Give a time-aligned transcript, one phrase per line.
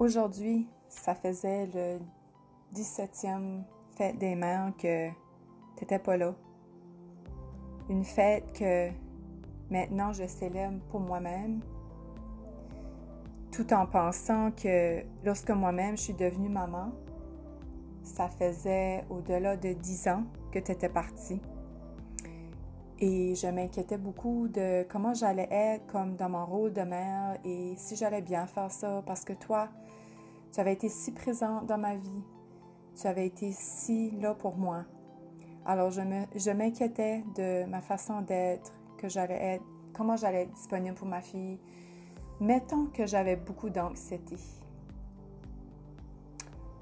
[0.00, 2.00] Aujourd'hui, ça faisait le
[2.74, 3.62] 17e
[3.96, 5.08] fête des mères que
[5.76, 6.34] t'étais pas là.
[7.88, 8.90] Une fête que
[9.70, 11.60] maintenant je célèbre pour moi-même,
[13.52, 16.90] tout en pensant que lorsque moi-même je suis devenue maman,
[18.02, 21.40] ça faisait au-delà de 10 ans que tu étais partie.
[23.00, 27.74] Et je m'inquiétais beaucoup de comment j'allais être comme dans mon rôle de mère et
[27.76, 29.68] si j'allais bien faire ça parce que toi,
[30.52, 32.22] tu avais été si présente dans ma vie.
[32.94, 34.84] Tu avais été si là pour moi.
[35.66, 40.52] Alors je, me, je m'inquiétais de ma façon d'être, que j'allais être, comment j'allais être
[40.52, 41.58] disponible pour ma fille.
[42.40, 44.36] Mettons que j'avais beaucoup d'anxiété.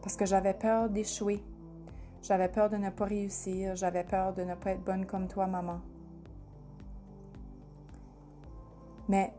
[0.02, 1.42] Parce que j'avais peur d'échouer.
[2.22, 3.76] J'avais peur de ne pas réussir.
[3.76, 5.80] J'avais peur de ne pas être bonne comme toi, maman.
[9.08, 9.32] Mais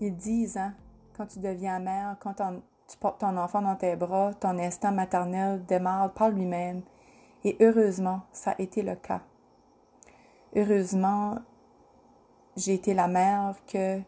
[0.00, 0.74] ils disent, hein,
[1.16, 2.34] quand tu deviens mère, quand
[2.88, 6.82] tu portes ton enfant dans tes bras, ton instinct maternel démarre par lui-même.
[7.44, 9.20] Et heureusement, ça a été le cas.
[10.56, 11.36] Heureusement,
[12.56, 14.00] j'ai été la mère que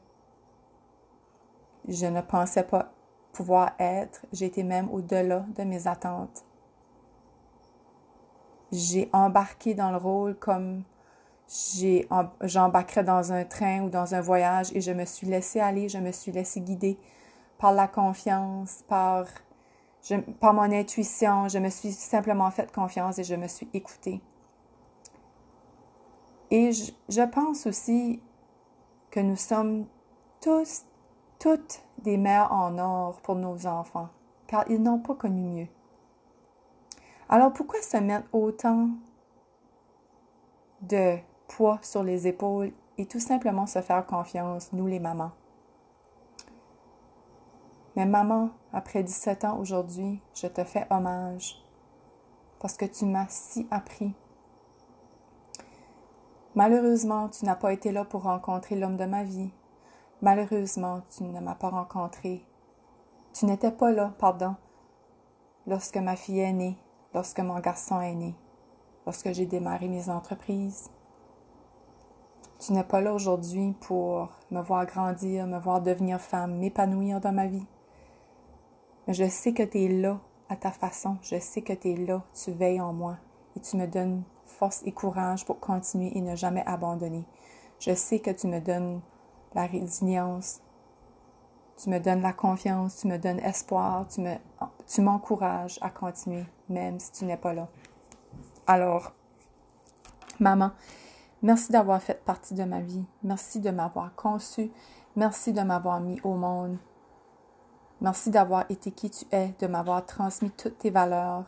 [1.88, 2.92] je ne pensais pas
[3.32, 4.24] pouvoir être.
[4.32, 6.44] J'ai été même au-delà de mes attentes.
[8.72, 10.82] J'ai embarqué dans le rôle comme
[11.48, 15.98] j'embarquerais dans un train ou dans un voyage et je me suis laissée aller, je
[15.98, 16.98] me suis laissée guider
[17.58, 19.26] par la confiance, par,
[20.40, 21.48] par mon intuition.
[21.48, 24.20] Je me suis simplement fait confiance et je me suis écoutée.
[26.50, 28.20] Et je, je pense aussi
[29.10, 29.86] que nous sommes
[30.40, 30.84] tous,
[31.38, 34.08] toutes des mères en or pour nos enfants,
[34.46, 35.68] car ils n'ont pas connu mieux.
[37.28, 38.90] Alors pourquoi se mettre autant
[40.82, 41.16] de
[41.48, 45.32] poids sur les épaules et tout simplement se faire confiance, nous les mamans?
[47.96, 51.62] Mais maman, après 17 ans aujourd'hui, je te fais hommage
[52.60, 54.14] parce que tu m'as si appris.
[56.54, 59.50] Malheureusement, tu n'as pas été là pour rencontrer l'homme de ma vie.
[60.22, 62.44] Malheureusement, tu ne m'as pas rencontré.
[63.34, 64.56] Tu n'étais pas là, pardon,
[65.66, 66.78] lorsque ma fille est née,
[67.12, 68.34] lorsque mon garçon est né,
[69.04, 70.90] lorsque j'ai démarré mes entreprises.
[72.58, 77.32] Tu n'es pas là aujourd'hui pour me voir grandir, me voir devenir femme, m'épanouir dans
[77.32, 77.66] ma vie.
[79.06, 81.18] Mais je sais que tu es là à ta façon.
[81.22, 82.22] Je sais que tu es là.
[82.32, 83.18] Tu veilles en moi
[83.56, 87.24] et tu me donnes force et courage pour continuer et ne jamais abandonner.
[87.78, 89.00] Je sais que tu me donnes
[89.54, 90.60] la résilience.
[91.76, 94.36] Tu me donnes la confiance, tu me donnes espoir, tu, me,
[95.02, 97.68] m'encourages à continuer, même si tu n'es pas là.
[98.66, 99.12] Alors,
[100.40, 100.70] maman,
[101.42, 103.04] merci d'avoir fait partie de ma vie.
[103.22, 104.70] Merci de m'avoir conçu.
[105.16, 106.76] Merci de m'avoir mis au monde.
[108.00, 111.44] Merci d'avoir été qui tu es, de m'avoir transmis toutes tes valeurs,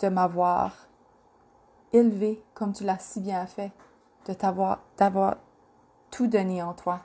[0.00, 0.88] de m'avoir
[1.94, 3.72] élevé comme tu l'as si bien fait,
[4.26, 5.36] de t'avoir, d'avoir
[6.10, 7.00] tout donné en toi.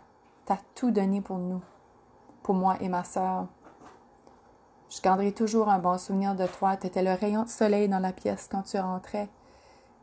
[0.46, 1.62] Tu as tout donné pour nous,
[2.44, 3.48] pour moi et ma sœur.
[4.90, 6.78] Je garderai toujours un bon souvenir de toi.
[6.78, 9.30] Tu étais le rayon de soleil dans la pièce quand tu rentrais.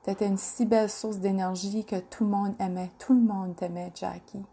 [0.05, 2.91] Tu étais une si belle source d'énergie que tout le monde aimait.
[2.99, 4.45] Tout le monde t'aimait, Jackie.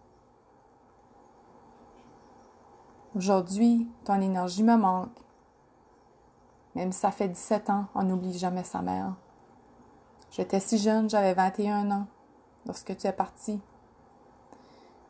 [3.15, 5.09] Aujourd'hui, ton énergie me manque.
[6.75, 9.15] Même si ça fait 17 ans, on n'oublie jamais sa mère.
[10.31, 12.07] J'étais si jeune, j'avais 21 ans
[12.65, 13.59] lorsque tu es parti.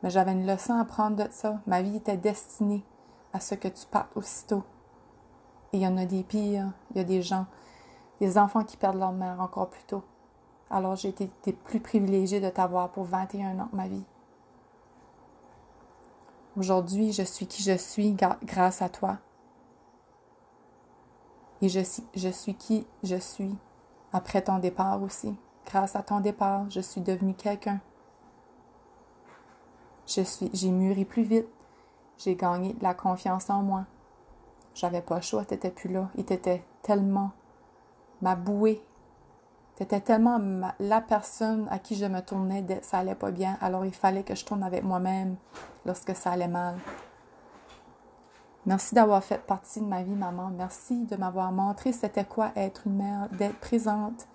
[0.02, 1.60] Mais j'avais une leçon à prendre de ça.
[1.68, 2.84] Ma vie était destinée
[3.32, 4.64] à ce que tu partes aussitôt.
[5.72, 6.72] Et il y en a des pires.
[6.90, 7.46] Il y a des gens,
[8.20, 10.02] des enfants qui perdent leur mère encore plus tôt.
[10.72, 14.04] Alors j'ai été plus privilégiée de t'avoir pour 21 ans de ma vie.
[16.56, 19.18] Aujourd'hui, je suis qui je suis grâce à toi.
[21.60, 21.80] Et je,
[22.14, 23.54] je suis qui je suis
[24.14, 25.36] après ton départ aussi.
[25.66, 27.80] Grâce à ton départ, je suis devenue quelqu'un.
[30.06, 31.48] Je suis, j'ai mûri plus vite.
[32.16, 33.84] J'ai gagné de la confiance en moi.
[34.74, 36.08] J'avais pas le choix, t'étais plus là.
[36.16, 37.32] Et t'étais tellement
[38.22, 38.82] ma bouée
[39.82, 40.38] c'était tellement
[40.78, 44.36] la personne à qui je me tournais, ça allait pas bien, alors il fallait que
[44.36, 45.34] je tourne avec moi-même
[45.84, 46.76] lorsque ça allait mal.
[48.64, 50.52] Merci d'avoir fait partie de ma vie, maman.
[50.56, 54.28] Merci de m'avoir montré c'était quoi être une mère, d'être présente,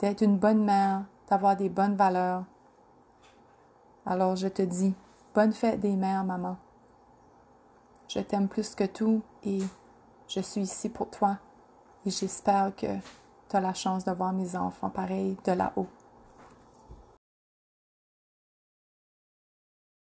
[0.00, 2.42] d'être une bonne mère, d'avoir des bonnes valeurs.
[4.06, 4.92] Alors je te dis,
[5.36, 6.56] bonne fête des mères, maman.
[8.08, 9.60] Je t'aime plus que tout et
[10.26, 11.36] je suis ici pour toi
[12.04, 12.88] et j'espère que
[13.48, 15.86] tu as la chance de voir mes enfants pareil de là-haut.